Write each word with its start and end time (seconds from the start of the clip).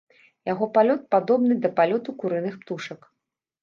Яго 0.51 0.69
палёт 0.77 1.05
падобны 1.17 1.61
да 1.69 1.73
палёту 1.79 2.09
курыных 2.25 2.61
птушак. 2.67 3.11